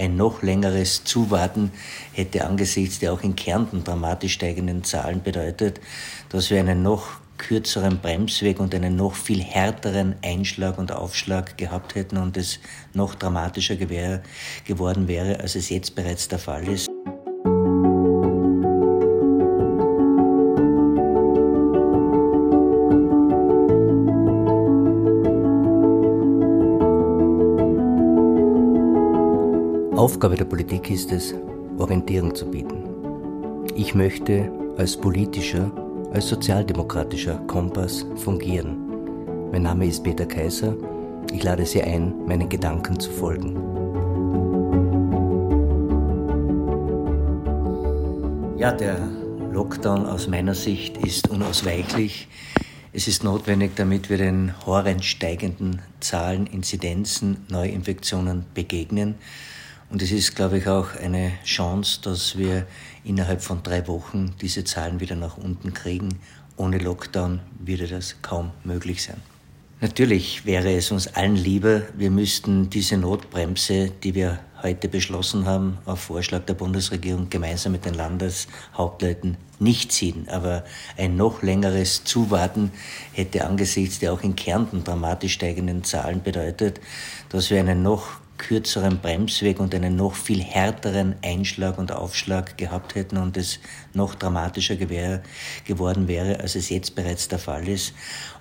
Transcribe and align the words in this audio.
ein 0.00 0.16
noch 0.16 0.42
längeres 0.42 1.04
Zuwarten 1.04 1.70
hätte 2.12 2.46
angesichts 2.46 2.98
der 2.98 3.12
auch 3.12 3.22
in 3.22 3.36
Kärnten 3.36 3.84
dramatisch 3.84 4.32
steigenden 4.32 4.82
Zahlen 4.82 5.22
bedeutet, 5.22 5.80
dass 6.30 6.50
wir 6.50 6.58
einen 6.58 6.82
noch 6.82 7.20
kürzeren 7.38 8.00
Bremsweg 8.00 8.60
und 8.60 8.74
einen 8.74 8.96
noch 8.96 9.14
viel 9.14 9.42
härteren 9.42 10.14
Einschlag 10.22 10.78
und 10.78 10.92
Aufschlag 10.92 11.56
gehabt 11.56 11.94
hätten 11.94 12.18
und 12.18 12.36
es 12.36 12.60
noch 12.92 13.14
dramatischer 13.14 13.76
geworden 13.76 15.08
wäre, 15.08 15.40
als 15.40 15.54
es 15.54 15.70
jetzt 15.70 15.94
bereits 15.94 16.28
der 16.28 16.38
Fall 16.38 16.68
ist. 16.68 16.90
Aufgabe 30.00 30.34
der 30.34 30.46
Politik 30.46 30.90
ist 30.90 31.12
es, 31.12 31.34
Orientierung 31.76 32.34
zu 32.34 32.46
bieten. 32.46 32.84
Ich 33.76 33.94
möchte 33.94 34.50
als 34.78 34.96
politischer, 34.96 35.70
als 36.14 36.26
sozialdemokratischer 36.28 37.34
Kompass 37.46 38.06
fungieren. 38.16 38.78
Mein 39.52 39.64
Name 39.64 39.84
ist 39.84 40.02
Peter 40.02 40.24
Kaiser. 40.24 40.74
Ich 41.34 41.42
lade 41.42 41.66
Sie 41.66 41.82
ein, 41.82 42.14
meinen 42.26 42.48
Gedanken 42.48 42.98
zu 42.98 43.10
folgen. 43.10 43.56
Ja, 48.56 48.72
der 48.72 49.06
Lockdown 49.52 50.06
aus 50.06 50.28
meiner 50.28 50.54
Sicht 50.54 50.96
ist 50.96 51.28
unausweichlich. 51.28 52.26
Es 52.94 53.06
ist 53.06 53.22
notwendig, 53.22 53.72
damit 53.76 54.08
wir 54.08 54.16
den 54.16 54.54
horrend 54.64 55.04
steigenden 55.04 55.82
Zahlen, 56.00 56.46
Inzidenzen, 56.46 57.44
Neuinfektionen 57.50 58.46
begegnen. 58.54 59.16
Und 59.90 60.02
es 60.02 60.12
ist, 60.12 60.36
glaube 60.36 60.58
ich, 60.58 60.68
auch 60.68 60.94
eine 60.94 61.32
Chance, 61.44 62.00
dass 62.02 62.38
wir 62.38 62.66
innerhalb 63.04 63.42
von 63.42 63.62
drei 63.62 63.86
Wochen 63.88 64.34
diese 64.40 64.62
Zahlen 64.62 65.00
wieder 65.00 65.16
nach 65.16 65.36
unten 65.36 65.74
kriegen. 65.74 66.20
Ohne 66.56 66.78
Lockdown 66.78 67.40
würde 67.58 67.88
das 67.88 68.22
kaum 68.22 68.52
möglich 68.62 69.02
sein. 69.02 69.20
Natürlich 69.80 70.44
wäre 70.44 70.74
es 70.74 70.90
uns 70.90 71.08
allen 71.08 71.36
lieber, 71.36 71.82
wir 71.96 72.10
müssten 72.10 72.68
diese 72.68 72.98
Notbremse, 72.98 73.90
die 74.02 74.14
wir 74.14 74.38
heute 74.62 74.88
beschlossen 74.88 75.46
haben, 75.46 75.78
auf 75.86 76.00
Vorschlag 76.00 76.44
der 76.44 76.52
Bundesregierung 76.52 77.30
gemeinsam 77.30 77.72
mit 77.72 77.86
den 77.86 77.94
Landeshauptleuten 77.94 79.38
nicht 79.58 79.90
ziehen. 79.90 80.28
Aber 80.28 80.64
ein 80.98 81.16
noch 81.16 81.42
längeres 81.42 82.04
Zuwarten 82.04 82.70
hätte 83.12 83.46
angesichts 83.46 83.98
der 84.00 84.12
auch 84.12 84.22
in 84.22 84.36
Kärnten 84.36 84.84
dramatisch 84.84 85.32
steigenden 85.32 85.82
Zahlen 85.82 86.22
bedeutet, 86.22 86.78
dass 87.30 87.50
wir 87.50 87.58
einen 87.58 87.82
noch 87.82 88.20
kürzeren 88.40 89.00
Bremsweg 89.00 89.60
und 89.60 89.74
einen 89.74 89.96
noch 89.96 90.14
viel 90.14 90.42
härteren 90.42 91.14
Einschlag 91.22 91.76
und 91.78 91.92
Aufschlag 91.92 92.56
gehabt 92.56 92.94
hätten 92.94 93.18
und 93.18 93.36
es 93.36 93.60
noch 93.92 94.14
dramatischer 94.14 94.76
geworden 94.76 96.08
wäre, 96.08 96.40
als 96.40 96.56
es 96.56 96.70
jetzt 96.70 96.94
bereits 96.94 97.28
der 97.28 97.38
Fall 97.38 97.68
ist. 97.68 97.92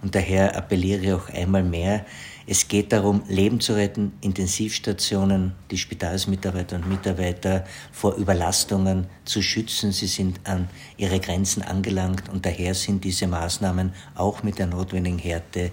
Und 0.01 0.15
daher 0.15 0.55
appelliere 0.55 1.01
ich 1.01 1.13
auch 1.13 1.29
einmal 1.29 1.63
mehr, 1.63 2.05
es 2.51 2.67
geht 2.67 2.93
darum, 2.93 3.21
Leben 3.27 3.59
zu 3.59 3.73
retten, 3.73 4.13
Intensivstationen, 4.21 5.51
die 5.69 5.77
Spitalsmitarbeiter 5.77 6.77
und 6.77 6.89
Mitarbeiter 6.89 7.65
vor 7.91 8.15
Überlastungen 8.15 9.05
zu 9.23 9.43
schützen. 9.43 9.91
Sie 9.91 10.07
sind 10.07 10.39
an 10.45 10.67
ihre 10.97 11.19
Grenzen 11.19 11.61
angelangt 11.61 12.27
und 12.29 12.47
daher 12.47 12.73
sind 12.73 13.03
diese 13.03 13.27
Maßnahmen 13.27 13.93
auch 14.15 14.41
mit 14.41 14.57
der 14.57 14.65
notwendigen 14.65 15.19
Härte 15.19 15.69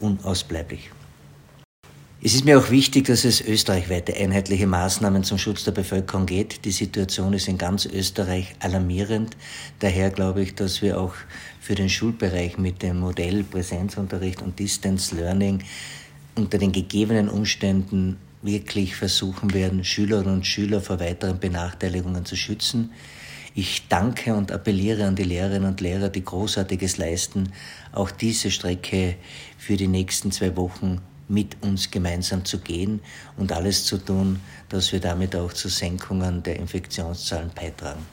unausbleiblich. 0.00 0.90
Es 2.24 2.34
ist 2.34 2.44
mir 2.44 2.56
auch 2.56 2.70
wichtig, 2.70 3.06
dass 3.06 3.24
es 3.24 3.40
österreichweite 3.40 4.14
einheitliche 4.14 4.68
Maßnahmen 4.68 5.24
zum 5.24 5.38
Schutz 5.38 5.64
der 5.64 5.72
Bevölkerung 5.72 6.24
geht. 6.24 6.64
Die 6.64 6.70
Situation 6.70 7.32
ist 7.32 7.48
in 7.48 7.58
ganz 7.58 7.84
Österreich 7.84 8.54
alarmierend. 8.60 9.36
Daher 9.80 10.10
glaube 10.10 10.44
ich, 10.44 10.54
dass 10.54 10.82
wir 10.82 11.00
auch 11.00 11.14
für 11.60 11.74
den 11.74 11.88
Schulbereich 11.88 12.58
mit 12.58 12.80
dem 12.80 13.00
Modell 13.00 13.42
Präsenzunterricht 13.42 14.40
und 14.40 14.56
Distance 14.60 15.16
Learning 15.16 15.64
unter 16.36 16.58
den 16.58 16.70
gegebenen 16.70 17.28
Umständen 17.28 18.18
wirklich 18.40 18.94
versuchen 18.94 19.52
werden, 19.52 19.82
Schülerinnen 19.82 20.34
und 20.34 20.46
Schüler 20.46 20.80
vor 20.80 21.00
weiteren 21.00 21.40
Benachteiligungen 21.40 22.24
zu 22.24 22.36
schützen. 22.36 22.92
Ich 23.56 23.88
danke 23.88 24.36
und 24.36 24.52
appelliere 24.52 25.06
an 25.06 25.16
die 25.16 25.24
Lehrerinnen 25.24 25.68
und 25.68 25.80
Lehrer, 25.80 26.08
die 26.08 26.24
Großartiges 26.24 26.98
leisten, 26.98 27.52
auch 27.90 28.12
diese 28.12 28.52
Strecke 28.52 29.16
für 29.58 29.76
die 29.76 29.88
nächsten 29.88 30.30
zwei 30.30 30.56
Wochen 30.56 31.00
mit 31.32 31.56
uns 31.62 31.90
gemeinsam 31.90 32.44
zu 32.44 32.58
gehen 32.58 33.00
und 33.38 33.52
alles 33.52 33.86
zu 33.86 33.96
tun, 33.96 34.40
dass 34.68 34.92
wir 34.92 35.00
damit 35.00 35.34
auch 35.34 35.52
zu 35.52 35.68
Senkungen 35.68 36.42
der 36.42 36.56
Infektionszahlen 36.56 37.50
beitragen. 37.54 38.06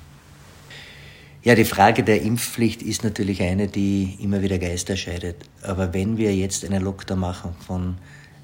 Ja, 1.44 1.56
die 1.56 1.66
Frage 1.66 2.04
der 2.04 2.22
Impfpflicht 2.22 2.82
ist 2.82 3.04
natürlich 3.04 3.42
eine, 3.42 3.68
die 3.68 4.18
immer 4.22 4.42
wieder 4.42 4.58
Geister 4.58 4.96
scheidet. 4.96 5.38
Aber 5.62 5.94
wenn 5.94 6.18
wir 6.18 6.36
jetzt 6.36 6.66
einen 6.66 6.82
Lockdown 6.82 7.20
machen 7.20 7.56
von 7.66 7.98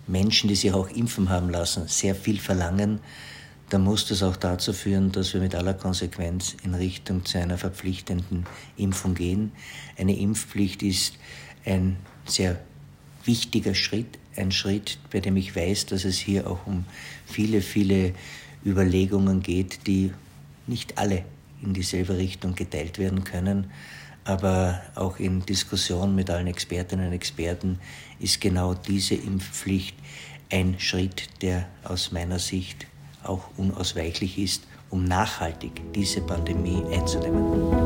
Menschen, 0.07 0.49
die 0.49 0.55
sich 0.55 0.73
auch 0.73 0.89
impfen 0.89 1.29
haben 1.29 1.49
lassen, 1.49 1.87
sehr 1.87 2.15
viel 2.15 2.39
verlangen, 2.39 2.99
dann 3.69 3.83
muss 3.83 4.07
das 4.07 4.23
auch 4.23 4.35
dazu 4.35 4.73
führen, 4.73 5.11
dass 5.11 5.33
wir 5.33 5.41
mit 5.41 5.55
aller 5.55 5.73
Konsequenz 5.73 6.55
in 6.63 6.75
Richtung 6.75 7.25
zu 7.25 7.37
einer 7.39 7.57
verpflichtenden 7.57 8.45
Impfung 8.77 9.15
gehen. 9.15 9.51
Eine 9.97 10.17
Impfpflicht 10.17 10.83
ist 10.83 11.17
ein 11.65 11.97
sehr 12.25 12.59
wichtiger 13.25 13.73
Schritt, 13.73 14.19
ein 14.37 14.51
Schritt, 14.51 14.97
bei 15.11 15.19
dem 15.19 15.37
ich 15.37 15.55
weiß, 15.55 15.87
dass 15.87 16.05
es 16.05 16.17
hier 16.17 16.49
auch 16.49 16.65
um 16.65 16.85
viele, 17.25 17.61
viele 17.61 18.13
Überlegungen 18.65 19.41
geht, 19.41 19.87
die 19.87 20.11
nicht 20.67 20.97
alle 20.97 21.23
in 21.61 21.73
dieselbe 21.73 22.17
Richtung 22.17 22.55
geteilt 22.55 22.99
werden 22.99 23.23
können. 23.23 23.71
Aber 24.23 24.81
auch 24.95 25.19
in 25.19 25.45
Diskussion 25.45 26.15
mit 26.15 26.29
allen 26.29 26.47
Expertinnen 26.47 27.07
und 27.07 27.13
Experten 27.13 27.79
ist 28.19 28.41
genau 28.41 28.73
diese 28.73 29.15
Impfpflicht 29.15 29.95
ein 30.51 30.79
Schritt, 30.79 31.27
der 31.41 31.67
aus 31.83 32.11
meiner 32.11 32.39
Sicht 32.39 32.87
auch 33.23 33.49
unausweichlich 33.57 34.37
ist, 34.37 34.63
um 34.89 35.03
nachhaltig 35.03 35.81
diese 35.93 36.21
Pandemie 36.21 36.83
einzudämmen. 36.91 37.84